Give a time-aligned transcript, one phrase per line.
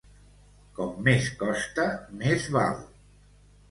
[0.79, 1.87] Com més costa,
[2.25, 2.85] més val.